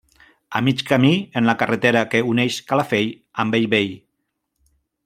A 0.59 0.61
mig 0.67 0.79
camí 0.91 1.11
en 1.41 1.49
la 1.49 1.55
carretera 1.59 2.03
que 2.15 2.23
uneix 2.33 2.59
Calafell 2.73 3.13
amb 3.45 3.57
Bellvei. 3.59 3.97